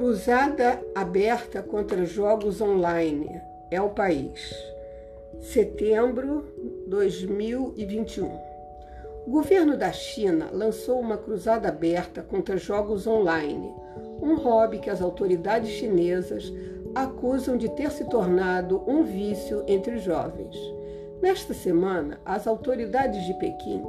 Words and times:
Cruzada 0.00 0.82
aberta 0.94 1.62
contra 1.62 2.06
jogos 2.06 2.62
online 2.62 3.38
é 3.70 3.82
o 3.82 3.90
país. 3.90 4.50
Setembro 5.42 6.46
2021. 6.86 8.26
O 9.26 9.30
governo 9.30 9.76
da 9.76 9.92
China 9.92 10.48
lançou 10.50 10.98
uma 10.98 11.18
cruzada 11.18 11.68
aberta 11.68 12.22
contra 12.22 12.56
jogos 12.56 13.06
online, 13.06 13.70
um 14.22 14.36
hobby 14.36 14.78
que 14.78 14.88
as 14.88 15.02
autoridades 15.02 15.68
chinesas 15.68 16.50
acusam 16.94 17.58
de 17.58 17.68
ter 17.68 17.90
se 17.90 18.06
tornado 18.06 18.82
um 18.86 19.04
vício 19.04 19.62
entre 19.68 19.96
os 19.96 20.02
jovens. 20.02 20.56
Nesta 21.20 21.52
semana, 21.52 22.18
as 22.24 22.46
autoridades 22.46 23.22
de 23.26 23.34
Pequim 23.34 23.82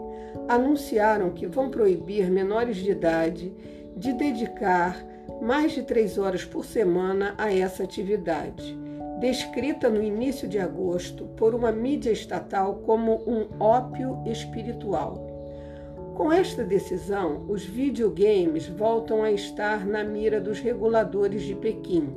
anunciaram 0.49 1.29
que 1.29 1.47
vão 1.47 1.71
proibir 1.71 2.29
menores 2.29 2.75
de 2.75 2.91
idade 2.91 3.55
de 3.95 4.11
dedicar 4.11 5.09
mais 5.41 5.71
de 5.71 5.83
três 5.83 6.17
horas 6.17 6.43
por 6.43 6.65
semana 6.65 7.35
a 7.37 7.53
essa 7.53 7.83
atividade, 7.83 8.77
descrita 9.19 9.89
no 9.89 10.01
início 10.01 10.47
de 10.47 10.57
agosto 10.57 11.25
por 11.37 11.53
uma 11.53 11.71
mídia 11.71 12.11
estatal 12.11 12.81
como 12.85 13.21
um 13.27 13.47
ópio 13.59 14.21
espiritual. 14.25 15.31
Com 16.15 16.31
esta 16.31 16.63
decisão, 16.63 17.45
os 17.47 17.63
videogames 17.63 18.67
voltam 18.67 19.23
a 19.23 19.31
estar 19.31 19.85
na 19.85 20.03
mira 20.03 20.41
dos 20.41 20.59
reguladores 20.59 21.43
de 21.43 21.55
Pequim, 21.55 22.09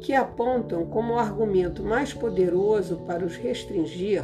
que 0.00 0.14
apontam 0.14 0.86
como 0.86 1.18
argumento 1.18 1.82
mais 1.82 2.12
poderoso 2.14 2.98
para 3.06 3.24
os 3.24 3.36
restringir 3.36 4.22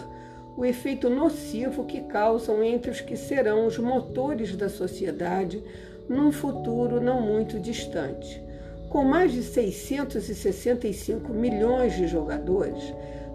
o 0.57 0.65
efeito 0.65 1.09
nocivo 1.09 1.85
que 1.85 2.01
causam 2.03 2.63
entre 2.63 2.91
os 2.91 3.01
que 3.01 3.17
serão 3.17 3.67
os 3.67 3.79
motores 3.79 4.55
da 4.57 4.69
sociedade 4.69 5.63
num 6.09 6.31
futuro 6.31 7.01
não 7.01 7.21
muito 7.21 7.59
distante. 7.59 8.43
Com 8.89 9.05
mais 9.05 9.33
de 9.33 9.43
665 9.43 11.33
milhões 11.33 11.97
de 11.97 12.07
jogadores, 12.07 12.93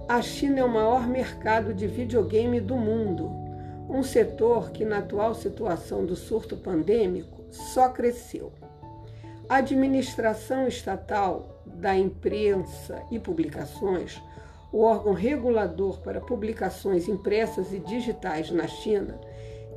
a 0.08 0.22
China 0.22 0.60
é 0.60 0.64
o 0.64 0.70
maior 0.70 1.08
mercado 1.08 1.74
de 1.74 1.88
videogame 1.88 2.62
do 2.62 2.78
mundo, 2.78 3.30
um 3.90 4.04
setor 4.04 4.72
que, 4.72 4.86
na 4.86 5.00
atual 5.00 5.34
situação 5.34 6.06
do 6.06 6.16
surto 6.16 6.56
pandêmico, 6.56 7.44
só 7.50 7.90
cresceu. 7.90 8.52
A 9.50 9.58
administração 9.58 10.68
estatal 10.68 11.64
da 11.66 11.98
imprensa 11.98 13.02
e 13.10 13.18
publicações, 13.18 14.22
o 14.72 14.82
órgão 14.82 15.14
regulador 15.14 16.00
para 16.00 16.22
publicações 16.22 17.08
impressas 17.08 17.74
e 17.74 17.80
digitais 17.80 18.52
na 18.52 18.68
China, 18.68 19.20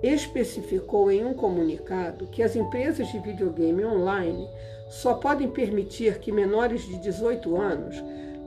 especificou 0.03 1.11
em 1.11 1.25
um 1.25 1.35
comunicado 1.35 2.27
que 2.27 2.43
as 2.43 2.57
empresas 2.57 3.09
de 3.09 3.19
videogame 3.19 3.85
online 3.85 4.49
só 4.89 5.15
podem 5.15 5.49
permitir 5.49 6.19
que 6.19 6.33
menores 6.33 6.83
de 6.83 6.99
18 6.99 7.57
anos 7.57 8.03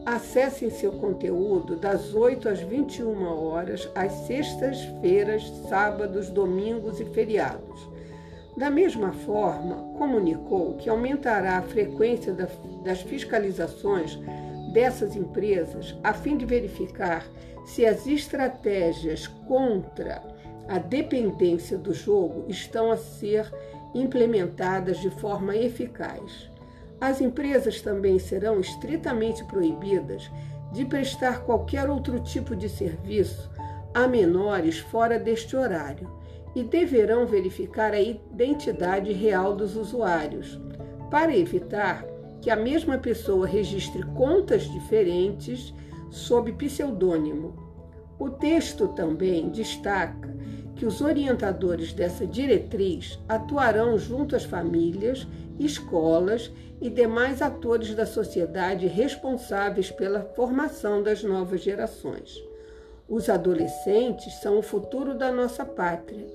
acessem 0.05 0.69
seu 0.69 0.91
conteúdo 0.94 1.77
das 1.77 2.14
8 2.14 2.49
às 2.49 2.59
21 2.59 3.23
horas, 3.23 3.89
às 3.95 4.11
sextas-feiras, 4.27 5.44
sábados, 5.69 6.30
domingos 6.30 6.99
e 6.99 7.05
feriados. 7.05 7.88
Da 8.58 8.69
mesma 8.69 9.14
forma, 9.14 9.75
comunicou 9.97 10.75
que 10.75 10.89
aumentará 10.89 11.58
a 11.58 11.61
frequência 11.61 12.36
das 12.83 13.02
fiscalizações 13.02 14.19
dessas 14.74 15.16
empresas 15.16 15.96
a 16.04 16.14
fim 16.14 16.36
de 16.36 16.46
verificar 16.46 17.26
se 17.66 17.86
as 17.86 18.06
estratégias 18.06 19.28
contra 19.28 20.22
a 20.68 20.80
dependência 20.80 21.78
do 21.78 21.94
jogo 21.94 22.46
estão 22.50 22.92
a 22.92 22.98
ser 22.98 23.50
implementadas 23.94 24.98
de 24.98 25.10
forma 25.10 25.56
eficaz. 25.56 26.50
As 27.00 27.22
empresas 27.22 27.82
também 27.82 28.18
serão 28.18 28.60
estritamente 28.60 29.44
proibidas 29.45 30.30
de 30.72 30.83
prestar 30.86 31.44
qualquer 31.44 31.89
outro 31.89 32.20
tipo 32.20 32.56
de 32.56 32.67
serviço 32.67 33.52
a 33.94 34.08
menores 34.08 34.80
fora 34.80 35.20
deste 35.20 35.56
horário 35.56 36.10
e 36.56 36.64
deverão 36.64 37.26
verificar 37.26 37.94
a 37.94 38.02
identidade 38.02 39.12
real 39.12 39.56
dos 39.56 39.76
usuários, 39.76 40.60
para 41.10 41.36
evitar 41.36 42.06
que 42.43 42.49
a 42.49 42.58
mesma 42.58 42.98
pessoa 42.98 43.48
registre 43.48 44.04
contas 44.04 44.64
diferentes 44.64 45.73
sob 46.11 46.52
pseudônimo. 46.52 47.55
O 48.20 48.30
texto 48.30 48.89
também 48.89 49.48
destaca 49.48 50.30
que 50.76 50.86
os 50.86 50.99
orientadores 50.99 51.93
dessa 51.93 52.27
diretriz 52.27 53.17
atuarão 53.30 53.98
junto 53.98 54.36
às 54.36 54.43
famílias, 54.43 55.26
escolas 55.58 56.52
e 56.82 56.89
demais 56.89 57.42
atores 57.42 57.95
da 57.95 58.05
sociedade 58.05 58.87
responsáveis 58.87 59.89
pela 59.89 60.23
formação 60.36 61.02
das 61.02 61.23
novas 61.23 61.61
gerações. 61.61 62.43
Os 63.08 63.30
adolescentes 63.30 64.33
são 64.42 64.59
o 64.59 64.61
futuro 64.61 65.17
da 65.17 65.32
nossa 65.32 65.64
pátria. 65.64 66.27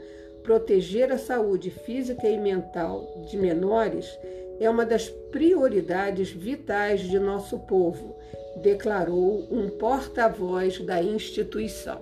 Proteger 0.42 1.12
a 1.12 1.18
saúde 1.18 1.70
física 1.70 2.26
e 2.26 2.38
mental 2.38 3.26
de 3.28 3.36
menores 3.36 4.18
é 4.60 4.68
uma 4.68 4.84
das 4.84 5.08
prioridades 5.08 6.30
vitais 6.30 7.00
de 7.00 7.18
nosso 7.18 7.58
povo, 7.60 8.16
declarou 8.56 9.46
um 9.50 9.68
porta-voz 9.68 10.80
da 10.80 11.02
instituição. 11.02 12.00